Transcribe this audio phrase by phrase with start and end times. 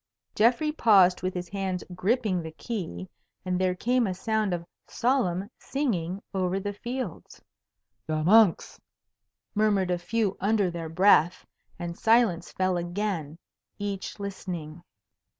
[0.33, 3.07] Geoffrey paused with his hand gripping the key,
[3.45, 7.39] and there came a sound of solemn singing over the fields.
[8.07, 8.81] "The monks!"
[9.53, 11.45] murmured a few under their breath;
[11.77, 13.37] and silence fell again,
[13.77, 14.81] each listening.